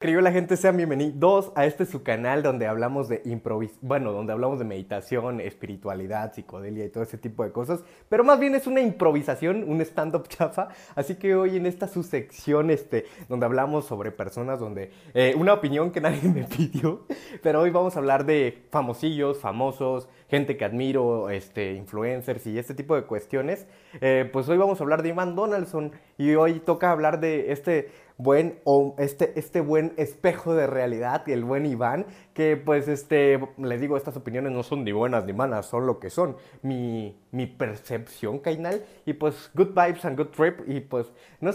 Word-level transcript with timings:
Querido 0.00 0.22
la 0.22 0.32
gente, 0.32 0.56
sean 0.56 0.78
bienvenidos 0.78 1.52
a 1.54 1.66
este 1.66 1.84
su 1.84 2.02
canal 2.02 2.42
donde 2.42 2.66
hablamos 2.66 3.06
de 3.10 3.20
improvis, 3.26 3.72
bueno, 3.82 4.12
donde 4.12 4.32
hablamos 4.32 4.58
de 4.58 4.64
meditación, 4.64 5.42
espiritualidad, 5.42 6.32
psicodelia 6.32 6.86
y 6.86 6.88
todo 6.88 7.02
ese 7.02 7.18
tipo 7.18 7.44
de 7.44 7.52
cosas, 7.52 7.84
pero 8.08 8.24
más 8.24 8.40
bien 8.40 8.54
es 8.54 8.66
una 8.66 8.80
improvisación, 8.80 9.62
un 9.68 9.82
stand-up 9.82 10.26
chafa, 10.28 10.68
así 10.94 11.16
que 11.16 11.34
hoy 11.34 11.58
en 11.58 11.66
esta 11.66 11.86
su 11.86 12.02
sección, 12.02 12.70
este, 12.70 13.04
donde 13.28 13.44
hablamos 13.44 13.84
sobre 13.84 14.10
personas, 14.10 14.58
donde 14.58 14.90
eh, 15.12 15.34
una 15.36 15.52
opinión 15.52 15.90
que 15.90 16.00
nadie 16.00 16.30
me 16.30 16.44
pidió, 16.44 17.04
pero 17.42 17.60
hoy 17.60 17.68
vamos 17.68 17.94
a 17.94 17.98
hablar 17.98 18.24
de 18.24 18.62
famosillos, 18.70 19.38
famosos, 19.40 20.08
gente 20.30 20.56
que 20.56 20.64
admiro, 20.64 21.28
este, 21.28 21.74
influencers 21.74 22.46
y 22.46 22.58
este 22.58 22.72
tipo 22.72 22.96
de 22.96 23.02
cuestiones, 23.02 23.66
eh, 24.00 24.26
pues 24.32 24.48
hoy 24.48 24.56
vamos 24.56 24.80
a 24.80 24.82
hablar 24.82 25.02
de 25.02 25.10
Ivan 25.10 25.36
Donaldson 25.36 25.92
y 26.16 26.36
hoy 26.36 26.60
toca 26.60 26.90
hablar 26.90 27.20
de 27.20 27.52
este 27.52 27.90
buen, 28.22 28.60
o 28.64 28.94
este, 28.98 29.38
este 29.38 29.60
buen 29.60 29.92
espejo 29.96 30.54
de 30.54 30.66
realidad, 30.66 31.28
el 31.28 31.44
buen 31.44 31.66
Iván, 31.66 32.06
que 32.34 32.56
pues 32.56 32.88
este, 32.88 33.40
les 33.58 33.80
digo, 33.80 33.96
estas 33.96 34.16
opiniones 34.16 34.52
no 34.52 34.62
son 34.62 34.84
ni 34.84 34.92
buenas 34.92 35.24
ni 35.24 35.32
malas, 35.32 35.66
son 35.66 35.86
lo 35.86 35.98
que 35.98 36.10
son, 36.10 36.36
mi, 36.62 37.18
mi 37.30 37.46
percepción, 37.46 38.38
Kainal, 38.38 38.84
y 39.06 39.14
pues 39.14 39.50
good 39.54 39.68
vibes 39.68 40.04
and 40.04 40.18
good 40.18 40.28
trip, 40.28 40.60
y 40.68 40.80
pues 40.80 41.12
no, 41.40 41.52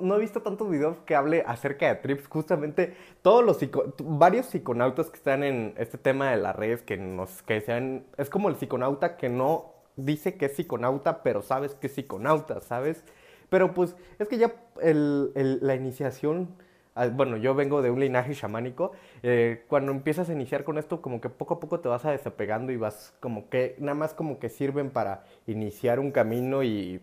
no, 0.00 0.16
he 0.16 0.20
visto 0.20 0.42
tantos 0.42 0.68
videos 0.68 0.98
que 1.06 1.14
hable 1.14 1.42
acerca 1.46 1.88
de 1.88 1.96
trips, 1.96 2.28
justamente 2.28 2.94
todos 3.22 3.44
los, 3.44 3.58
varios 3.98 4.46
psiconautas 4.46 5.10
que 5.10 5.16
están 5.16 5.42
en 5.42 5.74
este 5.78 5.98
tema 5.98 6.30
de 6.30 6.36
las 6.36 6.54
redes, 6.54 6.82
que 6.82 6.96
nos, 6.96 7.42
que 7.42 7.60
sean, 7.60 8.04
es 8.18 8.28
como 8.28 8.48
el 8.48 8.56
psiconauta 8.56 9.16
que 9.16 9.28
no 9.28 9.72
dice 9.96 10.36
que 10.36 10.46
es 10.46 10.56
psiconauta, 10.56 11.22
pero 11.22 11.42
sabes 11.42 11.74
que 11.74 11.86
es 11.86 11.94
psiconauta, 11.94 12.60
¿sabes? 12.60 13.04
Pero 13.52 13.74
pues 13.74 13.94
es 14.18 14.28
que 14.28 14.38
ya 14.38 14.54
la 14.82 15.74
iniciación, 15.74 16.56
ah, 16.94 17.08
bueno, 17.08 17.36
yo 17.36 17.54
vengo 17.54 17.82
de 17.82 17.90
un 17.90 18.00
linaje 18.00 18.34
chamánico, 18.34 18.92
eh, 19.22 19.66
cuando 19.68 19.92
empiezas 19.92 20.30
a 20.30 20.32
iniciar 20.32 20.64
con 20.64 20.78
esto, 20.78 21.02
como 21.02 21.20
que 21.20 21.28
poco 21.28 21.52
a 21.52 21.60
poco 21.60 21.78
te 21.78 21.86
vas 21.90 22.06
a 22.06 22.12
desapegando 22.12 22.72
y 22.72 22.78
vas 22.78 23.12
como 23.20 23.50
que, 23.50 23.76
nada 23.78 23.94
más 23.94 24.14
como 24.14 24.38
que 24.38 24.48
sirven 24.48 24.88
para 24.88 25.24
iniciar 25.46 26.00
un 26.00 26.12
camino 26.12 26.62
y, 26.62 27.02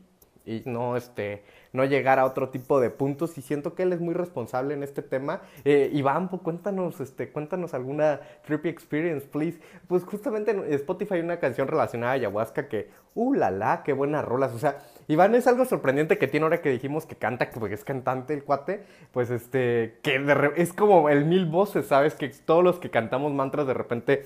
y 0.49 0.63
no, 0.65 0.97
este, 0.97 1.43
no 1.73 1.85
llegar 1.85 2.17
a 2.17 2.25
otro 2.25 2.49
tipo 2.49 2.79
de 2.79 2.89
puntos 2.89 3.37
y 3.37 3.41
siento 3.41 3.75
que 3.75 3.83
él 3.83 3.93
es 3.93 4.01
muy 4.01 4.15
responsable 4.15 4.73
en 4.73 4.81
este 4.81 5.03
tema. 5.03 5.41
Eh, 5.63 5.91
Iván, 5.93 6.29
pues, 6.29 6.41
cuéntanos, 6.41 6.99
este, 6.99 7.29
cuéntanos 7.31 7.75
alguna 7.75 8.21
trippy 8.45 8.67
experience, 8.69 9.27
please. 9.27 9.59
Pues 9.87 10.03
justamente 10.03 10.51
en 10.51 10.73
Spotify 10.73 11.15
hay 11.15 11.21
una 11.21 11.39
canción 11.39 11.67
relacionada 11.67 12.13
a 12.13 12.15
ayahuasca 12.15 12.67
que, 12.67 12.89
uh, 13.13 13.33
la 13.33 13.51
la, 13.51 13.83
qué 13.83 13.93
buenas 13.93 14.25
rolas. 14.25 14.53
O 14.53 14.59
sea, 14.59 14.79
Iván 15.07 15.35
es 15.35 15.45
algo 15.45 15.65
sorprendente 15.65 16.17
que 16.17 16.27
tiene 16.27 16.45
ahora 16.45 16.61
que 16.61 16.69
dijimos 16.69 17.05
que 17.05 17.15
canta, 17.15 17.49
que 17.51 17.73
es 17.73 17.83
cantante 17.83 18.33
el 18.33 18.43
cuate, 18.43 18.83
pues 19.11 19.29
este, 19.29 19.99
que 20.01 20.23
es 20.55 20.73
como 20.73 21.09
el 21.09 21.25
mil 21.25 21.45
voces, 21.45 21.85
¿sabes? 21.87 22.15
Que 22.15 22.29
todos 22.29 22.63
los 22.63 22.79
que 22.79 22.89
cantamos 22.89 23.33
mantras 23.33 23.67
de 23.67 23.73
repente 23.75 24.25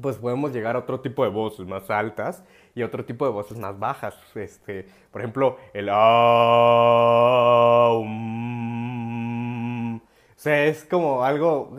pues 0.00 0.16
podemos 0.16 0.52
llegar 0.52 0.76
a 0.76 0.80
otro 0.80 1.00
tipo 1.00 1.24
de 1.24 1.30
voces 1.30 1.66
más 1.66 1.90
altas 1.90 2.44
y 2.74 2.82
otro 2.82 3.04
tipo 3.04 3.24
de 3.24 3.32
voces 3.32 3.58
más 3.58 3.78
bajas. 3.78 4.14
Este, 4.34 4.86
por 5.10 5.20
ejemplo, 5.22 5.58
el 5.72 5.88
o 10.36 10.38
sea, 10.38 10.66
es 10.66 10.84
como 10.84 11.24
algo... 11.24 11.74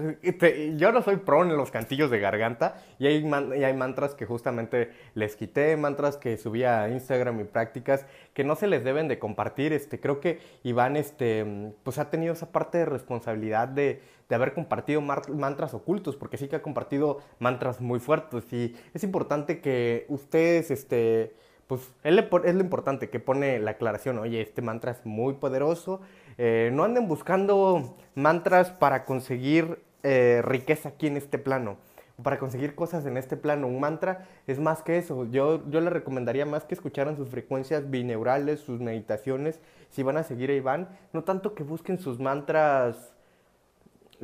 yo 0.77 0.91
no 0.91 1.03
soy 1.03 1.17
pro 1.17 1.44
en 1.44 1.55
los 1.55 1.69
cantillos 1.69 2.09
de 2.09 2.19
garganta 2.19 2.81
y 2.97 3.05
hay, 3.05 3.23
y 3.55 3.63
hay 3.63 3.73
mantras 3.75 4.16
que 4.16 4.25
justamente 4.25 4.89
les 5.13 5.36
quité, 5.36 5.77
mantras 5.77 6.17
que 6.17 6.38
subí 6.38 6.63
a 6.63 6.89
Instagram 6.89 7.39
y 7.39 7.44
prácticas 7.44 8.08
que 8.33 8.44
no 8.44 8.55
se 8.55 8.66
les 8.66 8.83
deben 8.83 9.08
de 9.08 9.19
compartir. 9.19 9.73
Este, 9.73 10.00
creo 10.00 10.19
que 10.19 10.39
Iván 10.63 10.97
este, 10.97 11.72
pues 11.83 12.00
ha 12.00 12.09
tenido 12.09 12.33
esa 12.33 12.52
parte 12.52 12.80
de 12.80 12.85
responsabilidad 12.85 13.67
de, 13.67 14.02
de 14.28 14.35
haber 14.35 14.53
compartido 14.55 15.02
mantras 15.02 15.75
ocultos, 15.75 16.16
porque 16.16 16.38
sí 16.38 16.47
que 16.47 16.55
ha 16.55 16.61
compartido 16.63 17.19
mantras 17.38 17.80
muy 17.80 18.00
fuertes 18.00 18.52
y 18.52 18.75
es 18.95 19.03
importante 19.03 19.61
que 19.61 20.08
ustedes... 20.09 20.72
Este, 20.72 21.35
pues 21.67 21.94
es 22.03 22.16
lo 22.56 22.62
importante 22.62 23.09
que 23.09 23.19
pone 23.19 23.59
la 23.59 23.72
aclaración, 23.72 24.18
oye, 24.19 24.41
este 24.41 24.62
mantra 24.62 24.91
es 24.91 25.06
muy 25.06 25.34
poderoso, 25.34 26.00
eh, 26.38 26.70
no 26.74 26.84
anden 26.84 27.08
buscando 27.08 27.96
mantras 28.16 28.72
para 28.72 29.06
conseguir 29.06 29.80
eh, 30.03 30.42
riqueza 30.44 30.90
aquí 30.90 31.08
en 31.08 31.18
este 31.18 31.40
plano, 31.40 31.78
para 32.22 32.40
conseguir 32.40 32.75
cosas 32.75 33.06
en 33.06 33.18
este 33.18 33.38
plano. 33.38 33.68
Un 33.68 33.80
mantra 33.80 34.28
es 34.48 34.59
más 34.59 34.84
que 34.84 34.98
eso. 34.98 35.25
Yo, 35.25 35.68
yo 35.70 35.81
le 35.81 35.90
recomendaría 35.90 36.46
más 36.46 36.64
que 36.64 36.75
escucharan 36.75 37.16
sus 37.16 37.30
frecuencias 37.30 37.90
bineurales, 37.90 38.59
sus 38.59 38.80
meditaciones, 38.80 39.59
si 39.90 40.03
van 40.03 40.18
a 40.18 40.24
seguir 40.24 40.50
a 40.50 40.53
Iván, 40.53 40.90
no 41.14 41.24
tanto 41.24 41.56
que 41.56 41.64
busquen 41.64 42.00
sus 42.00 42.20
mantras 42.20 43.14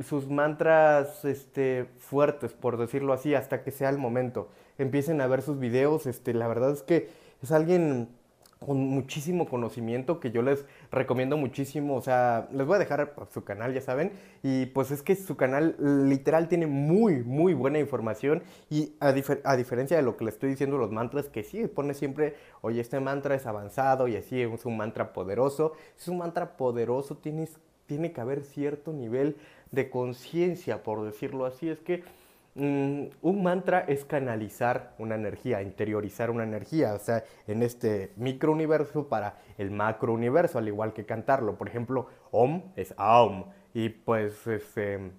sus 0.02 0.28
mantras 0.28 1.24
este, 1.24 1.86
fuertes, 1.98 2.52
por 2.52 2.76
decirlo 2.76 3.12
así, 3.12 3.34
hasta 3.34 3.62
que 3.62 3.70
sea 3.70 3.90
el 3.90 3.98
momento. 3.98 4.48
Empiecen 4.78 5.20
a 5.20 5.26
ver 5.26 5.42
sus 5.42 5.58
videos, 5.58 6.06
este, 6.06 6.34
la 6.34 6.48
verdad 6.48 6.72
es 6.72 6.82
que 6.82 7.10
es 7.42 7.52
alguien 7.52 8.08
con 8.58 8.78
muchísimo 8.78 9.46
conocimiento 9.46 10.20
que 10.20 10.30
yo 10.30 10.42
les 10.42 10.64
recomiendo 10.94 11.36
muchísimo. 11.36 11.96
O 11.96 12.00
sea, 12.00 12.48
les 12.52 12.66
voy 12.66 12.76
a 12.76 12.78
dejar 12.78 13.14
su 13.32 13.44
canal, 13.44 13.74
ya 13.74 13.80
saben. 13.80 14.12
Y 14.42 14.66
pues 14.66 14.90
es 14.90 15.02
que 15.02 15.16
su 15.16 15.36
canal 15.36 15.76
literal 16.08 16.48
tiene 16.48 16.66
muy, 16.66 17.22
muy 17.22 17.54
buena 17.54 17.78
información. 17.78 18.42
Y 18.70 18.94
a, 19.00 19.12
diferencia 19.12 19.96
de 19.96 20.02
lo 20.02 20.16
que 20.16 20.24
le 20.24 20.30
estoy 20.30 20.50
diciendo, 20.50 20.78
los 20.78 20.90
mantras, 20.90 21.28
que 21.28 21.42
sí 21.42 21.66
pone 21.66 21.94
siempre, 21.94 22.36
oye, 22.62 22.80
este 22.80 23.00
mantra 23.00 23.34
es 23.34 23.46
avanzado 23.46 24.08
y 24.08 24.16
así 24.16 24.40
es 24.40 24.64
un 24.64 24.76
mantra 24.76 25.12
poderoso. 25.12 25.74
Es 25.98 26.08
un 26.08 26.18
mantra 26.18 26.56
poderoso, 26.56 27.16
tienes, 27.16 27.58
tiene 27.86 28.12
que 28.12 28.20
haber 28.20 28.42
cierto 28.42 28.92
nivel 28.92 29.36
de 29.70 29.90
conciencia, 29.90 30.82
por 30.82 31.04
decirlo 31.04 31.46
así. 31.46 31.68
Es 31.68 31.80
que 31.80 32.04
Mm, 32.56 33.06
un 33.22 33.42
mantra 33.42 33.80
es 33.80 34.04
canalizar 34.04 34.94
una 34.98 35.16
energía, 35.16 35.60
interiorizar 35.60 36.30
una 36.30 36.44
energía, 36.44 36.94
o 36.94 36.98
sea, 37.00 37.24
en 37.48 37.62
este 37.64 38.12
microuniverso 38.16 39.08
para 39.08 39.38
el 39.58 39.72
macrouniverso, 39.72 40.58
al 40.58 40.68
igual 40.68 40.92
que 40.92 41.04
cantarlo. 41.04 41.56
Por 41.58 41.68
ejemplo, 41.68 42.06
Om 42.30 42.62
es 42.76 42.94
Aum, 42.96 43.46
y 43.72 43.88
pues, 43.88 44.46
este, 44.46 45.10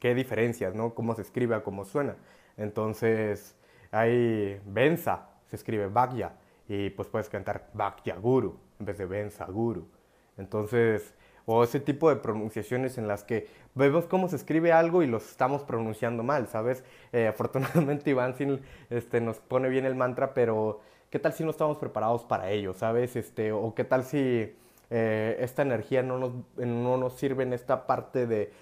¿qué 0.00 0.14
diferencias, 0.14 0.74
no? 0.74 0.94
Cómo 0.94 1.14
se 1.14 1.22
escribe, 1.22 1.62
cómo 1.62 1.84
suena. 1.84 2.16
Entonces, 2.56 3.56
hay 3.92 4.60
Benza, 4.66 5.28
se 5.46 5.56
escribe 5.56 5.86
Bhagya, 5.86 6.32
y 6.68 6.90
pues 6.90 7.08
puedes 7.08 7.28
cantar 7.28 7.70
Bhagya 7.72 8.16
Guru 8.16 8.58
en 8.80 8.86
vez 8.86 8.98
de 8.98 9.06
Benza 9.06 9.44
Guru. 9.46 9.88
Entonces, 10.36 11.14
o 11.46 11.64
ese 11.64 11.80
tipo 11.80 12.10
de 12.10 12.16
pronunciaciones 12.16 12.98
en 12.98 13.08
las 13.08 13.24
que 13.24 13.46
vemos 13.74 14.06
cómo 14.06 14.28
se 14.28 14.36
escribe 14.36 14.72
algo 14.72 15.02
y 15.02 15.06
los 15.06 15.30
estamos 15.30 15.62
pronunciando 15.62 16.22
mal, 16.22 16.48
¿sabes? 16.48 16.84
Eh, 17.12 17.28
afortunadamente 17.28 18.10
Iván 18.10 18.34
sí, 18.36 18.60
este, 18.90 19.20
nos 19.20 19.38
pone 19.38 19.68
bien 19.68 19.86
el 19.86 19.94
mantra, 19.94 20.34
pero 20.34 20.80
¿qué 21.08 21.18
tal 21.18 21.32
si 21.32 21.44
no 21.44 21.50
estamos 21.50 21.78
preparados 21.78 22.24
para 22.24 22.50
ello, 22.50 22.74
¿sabes? 22.74 23.16
Este, 23.16 23.52
o 23.52 23.74
qué 23.74 23.84
tal 23.84 24.04
si 24.04 24.54
eh, 24.88 25.36
esta 25.40 25.62
energía 25.62 26.02
no 26.02 26.18
nos, 26.18 26.32
no 26.56 26.96
nos 26.96 27.14
sirve 27.14 27.42
en 27.42 27.52
esta 27.52 27.86
parte 27.86 28.26
de, 28.26 28.52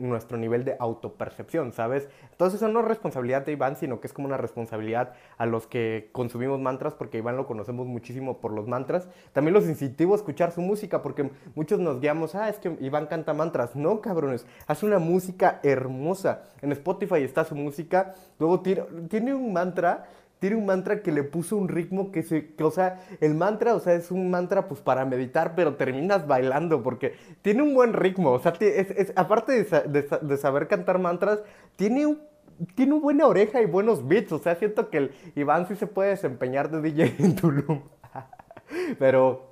nuestro 0.00 0.38
nivel 0.38 0.64
de 0.64 0.74
autopercepción, 0.78 1.72
¿sabes? 1.72 2.08
Entonces 2.32 2.60
eso 2.60 2.68
no 2.68 2.80
es 2.80 2.88
responsabilidad 2.88 3.44
de 3.44 3.52
Iván, 3.52 3.76
sino 3.76 4.00
que 4.00 4.06
es 4.06 4.12
como 4.12 4.26
una 4.26 4.38
responsabilidad 4.38 5.12
a 5.36 5.46
los 5.46 5.66
que 5.66 6.08
consumimos 6.12 6.60
mantras, 6.60 6.94
porque 6.94 7.18
Iván 7.18 7.36
lo 7.36 7.46
conocemos 7.46 7.86
muchísimo 7.86 8.40
por 8.40 8.52
los 8.52 8.66
mantras. 8.66 9.08
También 9.32 9.52
los 9.52 9.66
incentivo 9.66 10.14
a 10.14 10.16
escuchar 10.16 10.50
su 10.52 10.62
música, 10.62 11.02
porque 11.02 11.30
muchos 11.54 11.78
nos 11.78 12.00
guiamos, 12.00 12.34
ah, 12.34 12.48
es 12.48 12.58
que 12.58 12.76
Iván 12.80 13.06
canta 13.06 13.34
mantras. 13.34 13.76
No, 13.76 14.00
cabrones, 14.00 14.46
hace 14.66 14.86
una 14.86 14.98
música 14.98 15.60
hermosa. 15.62 16.42
En 16.62 16.72
Spotify 16.72 17.22
está 17.22 17.44
su 17.44 17.54
música, 17.54 18.14
luego 18.38 18.60
tiene 18.60 19.34
un 19.34 19.52
mantra 19.52 20.08
tiene 20.40 20.56
un 20.56 20.66
mantra 20.66 21.02
que 21.02 21.12
le 21.12 21.22
puso 21.22 21.56
un 21.56 21.68
ritmo 21.68 22.10
que 22.10 22.22
se, 22.22 22.54
o 22.60 22.70
sea, 22.70 23.00
el 23.20 23.34
mantra, 23.34 23.74
o 23.74 23.80
sea, 23.80 23.94
es 23.94 24.10
un 24.10 24.30
mantra 24.30 24.66
pues 24.66 24.80
para 24.80 25.04
meditar, 25.04 25.54
pero 25.54 25.76
terminas 25.76 26.26
bailando 26.26 26.82
porque 26.82 27.14
tiene 27.42 27.62
un 27.62 27.74
buen 27.74 27.92
ritmo, 27.92 28.32
o 28.32 28.38
sea, 28.40 28.54
es, 28.58 29.12
aparte 29.14 29.64
de, 29.64 30.36
saber 30.38 30.66
cantar 30.66 30.98
mantras, 30.98 31.40
tiene 31.76 32.06
un 32.06 32.30
tiene 32.74 32.92
una 32.92 33.02
buena 33.02 33.26
oreja 33.26 33.62
y 33.62 33.66
buenos 33.66 34.06
beats, 34.06 34.32
o 34.32 34.38
sea, 34.38 34.54
siento 34.54 34.90
que 34.90 35.10
Iván 35.34 35.66
sí 35.66 35.76
se 35.76 35.86
puede 35.86 36.10
desempeñar 36.10 36.70
de 36.70 36.82
DJ 36.82 37.14
en 37.18 37.34
Tulum. 37.34 37.80
pero 38.98 39.49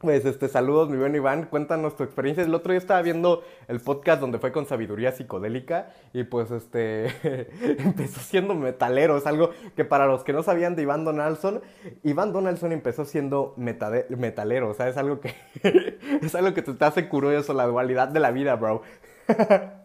pues 0.00 0.24
este, 0.24 0.48
saludos, 0.48 0.88
mi 0.88 0.96
buen 0.96 1.14
Iván, 1.14 1.44
cuéntanos 1.44 1.94
tu 1.94 2.04
experiencia. 2.04 2.42
El 2.42 2.54
otro 2.54 2.72
día 2.72 2.78
estaba 2.78 3.02
viendo 3.02 3.42
el 3.68 3.80
podcast 3.80 4.18
donde 4.18 4.38
fue 4.38 4.50
con 4.50 4.64
sabiduría 4.64 5.12
psicodélica 5.12 5.90
y 6.14 6.24
pues 6.24 6.50
este 6.50 7.08
empezó 7.82 8.20
siendo 8.20 8.54
metalero, 8.54 9.18
es 9.18 9.26
algo 9.26 9.50
que 9.76 9.84
para 9.84 10.06
los 10.06 10.24
que 10.24 10.32
no 10.32 10.42
sabían 10.42 10.74
de 10.74 10.82
Iván 10.82 11.04
Donaldson, 11.04 11.60
Iván 12.02 12.32
Donaldson 12.32 12.72
empezó 12.72 13.04
siendo 13.04 13.52
metalero, 13.58 14.70
o 14.70 14.74
sea, 14.74 14.88
es 14.88 14.96
algo 14.96 15.20
que 15.20 15.34
es 16.22 16.34
algo 16.34 16.54
que 16.54 16.62
te 16.62 16.82
hace 16.82 17.06
curioso 17.06 17.52
la 17.52 17.66
dualidad 17.66 18.08
de 18.08 18.20
la 18.20 18.30
vida, 18.30 18.56
bro. 18.56 18.80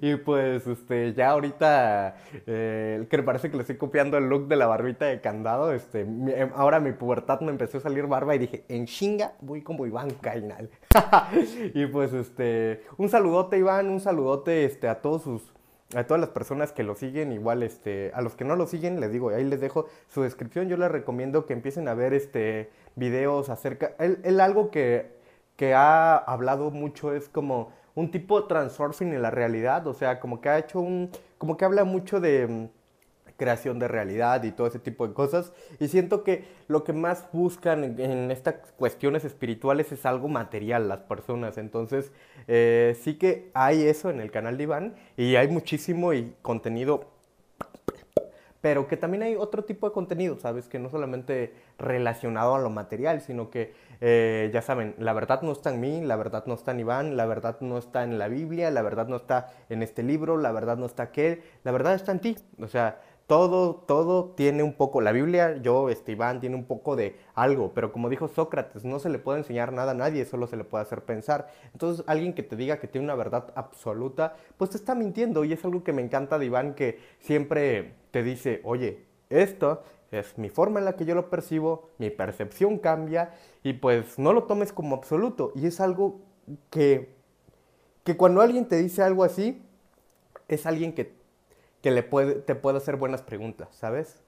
y 0.00 0.16
pues 0.16 0.66
este, 0.66 1.12
ya 1.14 1.30
ahorita, 1.30 2.16
eh, 2.46 3.06
que 3.08 3.22
parece 3.22 3.50
que 3.50 3.56
le 3.56 3.62
estoy 3.62 3.76
copiando 3.76 4.16
el 4.18 4.28
look 4.28 4.48
de 4.48 4.56
la 4.56 4.66
barbita 4.66 5.06
de 5.06 5.20
candado, 5.20 5.72
este, 5.72 6.00
em, 6.00 6.50
ahora 6.54 6.80
mi 6.80 6.92
pubertad 6.92 7.40
me 7.40 7.50
empezó 7.50 7.78
a 7.78 7.80
salir 7.80 8.06
barba 8.06 8.34
y 8.34 8.38
dije, 8.38 8.64
en 8.68 8.86
chinga 8.86 9.32
voy 9.40 9.62
como 9.62 9.86
Iván 9.86 10.10
Cainal. 10.20 10.70
y 11.74 11.86
pues 11.86 12.12
este, 12.12 12.82
un 12.96 13.08
saludote 13.08 13.58
Iván, 13.58 13.88
un 13.88 14.00
saludote 14.00 14.64
este, 14.64 14.88
a 14.88 15.00
todos 15.00 15.22
sus 15.22 15.52
a 15.94 16.04
todas 16.04 16.20
las 16.20 16.30
personas 16.30 16.72
que 16.72 16.82
lo 16.82 16.94
siguen, 16.94 17.32
igual 17.32 17.62
este, 17.62 18.10
a 18.14 18.20
los 18.20 18.34
que 18.34 18.44
no 18.44 18.56
lo 18.56 18.66
siguen, 18.66 18.98
les 19.00 19.12
digo, 19.12 19.30
ahí 19.30 19.44
les 19.44 19.60
dejo 19.60 19.86
su 20.08 20.22
descripción, 20.22 20.68
yo 20.68 20.76
les 20.76 20.90
recomiendo 20.90 21.46
que 21.46 21.52
empiecen 21.52 21.86
a 21.86 21.94
ver 21.94 22.12
este 22.12 22.70
videos 22.96 23.50
acerca, 23.50 23.94
él, 23.98 24.40
algo 24.40 24.70
que, 24.70 25.12
que 25.56 25.74
ha 25.74 26.16
hablado 26.16 26.70
mucho 26.70 27.12
es 27.14 27.28
como 27.28 27.72
un 27.96 28.10
tipo 28.10 28.40
de 28.40 28.46
transurfing 28.46 29.12
en 29.12 29.22
la 29.22 29.32
realidad, 29.32 29.86
o 29.88 29.94
sea, 29.94 30.20
como 30.20 30.40
que 30.40 30.48
ha 30.48 30.58
hecho 30.58 30.80
un, 30.80 31.10
como 31.38 31.56
que 31.56 31.64
habla 31.64 31.82
mucho 31.82 32.20
de 32.20 32.46
mm, 32.46 32.68
creación 33.36 33.78
de 33.78 33.88
realidad 33.88 34.44
y 34.44 34.52
todo 34.52 34.66
ese 34.66 34.78
tipo 34.78 35.08
de 35.08 35.14
cosas. 35.14 35.52
Y 35.80 35.88
siento 35.88 36.22
que 36.22 36.44
lo 36.68 36.84
que 36.84 36.92
más 36.92 37.26
buscan 37.32 37.98
en, 37.98 38.30
estas 38.30 38.56
cuestiones 38.76 39.24
espirituales 39.24 39.92
es 39.92 40.04
algo 40.06 40.28
material, 40.28 40.88
las 40.88 41.00
personas. 41.00 41.58
Entonces, 41.58 42.12
eh, 42.48 42.96
sí 43.00 43.14
que 43.18 43.50
hay 43.54 43.84
eso 43.84 44.10
en 44.10 44.20
el 44.20 44.30
canal 44.30 44.58
de 44.58 44.64
Iván 44.64 44.94
y 45.16 45.36
hay 45.36 45.48
muchísimo 45.48 46.12
y 46.12 46.34
contenido 46.42 47.15
pero 48.66 48.88
que 48.88 48.96
también 48.96 49.22
hay 49.22 49.36
otro 49.36 49.62
tipo 49.62 49.86
de 49.86 49.92
contenido, 49.92 50.40
¿sabes? 50.40 50.66
Que 50.66 50.80
no 50.80 50.90
solamente 50.90 51.54
relacionado 51.78 52.56
a 52.56 52.58
lo 52.58 52.68
material, 52.68 53.20
sino 53.20 53.48
que, 53.48 53.72
eh, 54.00 54.50
ya 54.52 54.60
saben, 54.60 54.96
la 54.98 55.12
verdad 55.12 55.42
no 55.42 55.52
está 55.52 55.72
en 55.72 55.78
mí, 55.78 56.00
la 56.00 56.16
verdad 56.16 56.46
no 56.46 56.54
está 56.54 56.72
en 56.72 56.80
Iván, 56.80 57.16
la 57.16 57.26
verdad 57.26 57.58
no 57.60 57.78
está 57.78 58.02
en 58.02 58.18
la 58.18 58.26
Biblia, 58.26 58.72
la 58.72 58.82
verdad 58.82 59.06
no 59.06 59.14
está 59.14 59.52
en 59.68 59.84
este 59.84 60.02
libro, 60.02 60.36
la 60.36 60.50
verdad 60.50 60.78
no 60.78 60.86
está 60.86 61.04
aquel, 61.04 61.44
la 61.62 61.70
verdad 61.70 61.94
está 61.94 62.10
en 62.10 62.18
ti. 62.18 62.36
O 62.60 62.66
sea, 62.66 62.98
todo, 63.26 63.74
todo 63.74 64.30
tiene 64.36 64.62
un 64.62 64.72
poco, 64.72 65.00
la 65.00 65.12
Biblia, 65.12 65.56
yo, 65.56 65.88
este, 65.88 66.12
Iván, 66.12 66.40
tiene 66.40 66.56
un 66.56 66.64
poco 66.64 66.96
de 66.96 67.16
algo, 67.34 67.72
pero 67.74 67.92
como 67.92 68.08
dijo 68.08 68.28
Sócrates, 68.28 68.84
no 68.84 68.98
se 68.98 69.10
le 69.10 69.18
puede 69.18 69.38
enseñar 69.38 69.72
nada 69.72 69.92
a 69.92 69.94
nadie, 69.94 70.24
solo 70.24 70.46
se 70.46 70.56
le 70.56 70.64
puede 70.64 70.82
hacer 70.82 71.02
pensar. 71.02 71.48
Entonces, 71.72 72.04
alguien 72.08 72.34
que 72.34 72.42
te 72.42 72.56
diga 72.56 72.78
que 72.78 72.88
tiene 72.88 73.04
una 73.04 73.14
verdad 73.14 73.52
absoluta, 73.54 74.36
pues 74.56 74.70
te 74.70 74.76
está 74.76 74.94
mintiendo 74.94 75.44
y 75.44 75.52
es 75.52 75.64
algo 75.64 75.82
que 75.82 75.92
me 75.92 76.02
encanta 76.02 76.38
de 76.38 76.46
Iván, 76.46 76.74
que 76.74 77.00
siempre 77.18 77.94
te 78.16 78.22
dice, 78.22 78.62
oye, 78.64 79.04
esto 79.28 79.82
es 80.10 80.38
mi 80.38 80.48
forma 80.48 80.78
en 80.78 80.86
la 80.86 80.96
que 80.96 81.04
yo 81.04 81.14
lo 81.14 81.28
percibo, 81.28 81.90
mi 81.98 82.08
percepción 82.08 82.78
cambia 82.78 83.34
y 83.62 83.74
pues 83.74 84.18
no 84.18 84.32
lo 84.32 84.44
tomes 84.44 84.72
como 84.72 84.96
absoluto. 84.96 85.52
Y 85.54 85.66
es 85.66 85.80
algo 85.82 86.22
que, 86.70 87.14
que 88.04 88.16
cuando 88.16 88.40
alguien 88.40 88.68
te 88.68 88.76
dice 88.76 89.02
algo 89.02 89.22
así, 89.22 89.62
es 90.48 90.64
alguien 90.64 90.94
que 90.94 91.14
que 91.82 91.92
le 91.92 92.02
puede, 92.02 92.36
te 92.36 92.56
puede 92.56 92.78
hacer 92.78 92.96
buenas 92.96 93.22
preguntas, 93.22 93.68
¿sabes? 93.70 94.20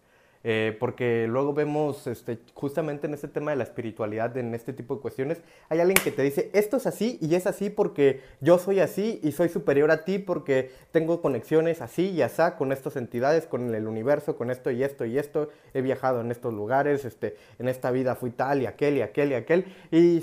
Eh, 0.45 0.77
porque 0.79 1.27
luego 1.29 1.53
vemos 1.53 2.07
este, 2.07 2.39
justamente 2.55 3.07
en 3.07 3.15
este 3.15 3.29
tema 3.29 3.51
de 3.51 3.57
la 3.57 3.65
espiritualidad, 3.65 4.37
en 4.37 4.55
este 4.55 4.73
tipo 4.73 4.95
de 4.95 5.01
cuestiones, 5.01 5.43
hay 5.69 5.81
alguien 5.81 5.99
que 6.03 6.13
te 6.13 6.23
dice, 6.23 6.51
esto 6.55 6.77
es 6.77 6.87
así 6.87 7.19
y 7.21 7.35
es 7.35 7.47
así 7.47 7.71
porque 7.71 8.21
yo 8.41 8.59
soy 8.59 8.81
así 8.81 9.21
y 9.23 9.33
soy 9.33 9.49
superior 9.49 9.91
a 9.91 10.05
ti 10.05 10.19
porque 10.19 10.71
tengo 10.93 11.21
conexiones 11.21 11.83
así 11.83 12.11
y 12.11 12.23
así 12.23 12.39
con 12.57 12.71
estas 12.71 12.97
entidades, 12.97 13.47
con 13.47 13.75
el 13.75 13.87
universo, 13.89 14.37
con 14.37 14.51
esto 14.51 14.71
y 14.71 14.85
esto 14.85 15.05
y 15.05 15.19
esto, 15.19 15.49
he 15.75 15.83
viajado 15.83 16.21
en 16.21 16.31
estos 16.31 16.55
lugares, 16.55 17.05
este, 17.05 17.37
en 17.59 17.69
esta 17.69 17.91
vida 17.91 18.15
fui 18.15 18.31
tal 18.31 18.63
y 18.63 18.67
aquel 18.67 18.97
y 18.99 19.03
aquel 19.03 19.33
y 19.33 19.35
aquel, 19.35 19.65
y, 19.91 20.23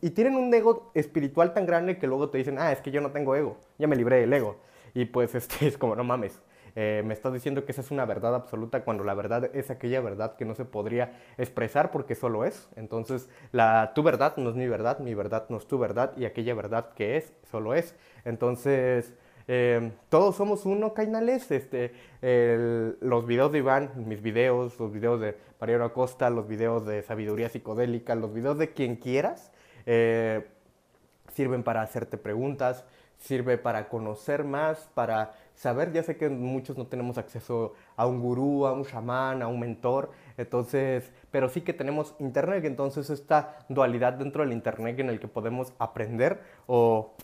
y 0.00 0.10
tienen 0.10 0.36
un 0.36 0.52
ego 0.54 0.90
espiritual 0.94 1.52
tan 1.52 1.66
grande 1.66 1.98
que 1.98 2.06
luego 2.06 2.30
te 2.30 2.38
dicen, 2.38 2.56
ah, 2.58 2.72
es 2.72 2.80
que 2.80 2.90
yo 2.90 3.00
no 3.00 3.10
tengo 3.10 3.36
ego, 3.36 3.58
ya 3.78 3.86
me 3.86 3.96
libré 3.96 4.20
del 4.20 4.32
ego. 4.32 4.56
Y 4.94 5.04
pues 5.06 5.34
este, 5.34 5.66
es 5.66 5.78
como, 5.78 5.94
no 5.96 6.04
mames. 6.04 6.40
Eh, 6.74 7.02
me 7.04 7.14
estás 7.14 7.32
diciendo 7.32 7.64
que 7.64 7.72
esa 7.72 7.80
es 7.80 7.90
una 7.90 8.04
verdad 8.04 8.34
absoluta 8.34 8.84
cuando 8.84 9.04
la 9.04 9.14
verdad 9.14 9.50
es 9.54 9.70
aquella 9.70 10.00
verdad 10.00 10.36
que 10.36 10.44
no 10.44 10.54
se 10.54 10.64
podría 10.64 11.12
expresar 11.38 11.90
porque 11.90 12.14
solo 12.14 12.44
es. 12.44 12.68
Entonces, 12.76 13.28
la, 13.52 13.92
tu 13.94 14.02
verdad 14.02 14.36
no 14.36 14.50
es 14.50 14.56
mi 14.56 14.68
verdad, 14.68 14.98
mi 14.98 15.14
verdad 15.14 15.46
no 15.48 15.58
es 15.58 15.66
tu 15.66 15.78
verdad 15.78 16.12
y 16.16 16.24
aquella 16.24 16.54
verdad 16.54 16.90
que 16.94 17.16
es, 17.16 17.32
solo 17.50 17.74
es. 17.74 17.94
Entonces, 18.24 19.12
eh, 19.48 19.92
todos 20.08 20.36
somos 20.36 20.64
uno, 20.66 20.94
Cainales. 20.94 21.50
Este, 21.50 21.92
los 23.00 23.26
videos 23.26 23.52
de 23.52 23.58
Iván, 23.58 23.90
mis 23.96 24.22
videos, 24.22 24.78
los 24.78 24.92
videos 24.92 25.20
de 25.20 25.36
Mariano 25.60 25.84
Acosta, 25.84 26.28
los 26.30 26.48
videos 26.48 26.86
de 26.86 27.02
Sabiduría 27.02 27.48
Psicodélica, 27.48 28.14
los 28.14 28.32
videos 28.32 28.58
de 28.58 28.72
quien 28.72 28.96
quieras, 28.96 29.52
eh, 29.86 30.46
sirven 31.34 31.62
para 31.62 31.82
hacerte 31.82 32.18
preguntas, 32.18 32.84
sirve 33.18 33.58
para 33.58 33.88
conocer 33.88 34.42
más, 34.42 34.90
para 34.94 35.34
saber. 35.54 35.92
Ya 35.92 36.02
sé 36.02 36.16
que 36.16 36.28
muchos 36.28 36.76
no 36.76 36.86
tenemos 36.86 37.18
acceso 37.18 37.74
a 37.96 38.06
un 38.06 38.20
gurú, 38.20 38.66
a 38.66 38.72
un 38.72 38.84
chamán, 38.84 39.42
a 39.42 39.48
un 39.48 39.60
mentor, 39.60 40.10
entonces, 40.36 41.12
pero 41.30 41.48
sí 41.48 41.60
que 41.60 41.72
tenemos 41.72 42.14
internet, 42.18 42.64
entonces 42.64 43.10
esta 43.10 43.58
dualidad 43.68 44.14
dentro 44.14 44.42
del 44.42 44.52
internet 44.52 44.98
en 44.98 45.08
el 45.08 45.20
que 45.20 45.28
podemos 45.28 45.72
aprender 45.78 46.40
o 46.66 47.14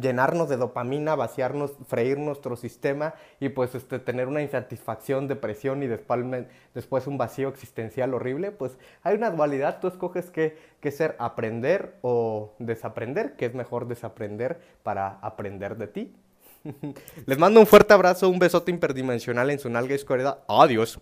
llenarnos 0.00 0.48
de 0.48 0.56
dopamina, 0.56 1.14
vaciarnos, 1.14 1.72
freír 1.86 2.18
nuestro 2.18 2.56
sistema 2.56 3.14
y 3.38 3.48
pues 3.48 3.74
este, 3.74 3.98
tener 3.98 4.28
una 4.28 4.42
insatisfacción, 4.42 5.28
depresión 5.28 5.82
y 5.82 5.86
después, 5.86 6.24
después 6.74 7.06
un 7.06 7.18
vacío 7.18 7.48
existencial 7.48 8.14
horrible, 8.14 8.52
pues 8.52 8.78
hay 9.02 9.16
una 9.16 9.30
dualidad, 9.30 9.80
tú 9.80 9.88
escoges 9.88 10.30
qué, 10.30 10.56
qué 10.80 10.90
ser 10.90 11.16
aprender 11.18 11.96
o 12.02 12.54
desaprender, 12.58 13.36
que 13.36 13.46
es 13.46 13.54
mejor 13.54 13.86
desaprender 13.88 14.60
para 14.82 15.18
aprender 15.20 15.76
de 15.76 15.86
ti. 15.86 16.14
Les 17.26 17.38
mando 17.38 17.60
un 17.60 17.66
fuerte 17.66 17.94
abrazo, 17.94 18.28
un 18.28 18.38
besote 18.38 18.70
interdimensional 18.70 19.50
en 19.50 19.58
su 19.58 19.68
nalga 19.68 19.94
izquierda. 19.94 20.44
Adiós. 20.48 20.98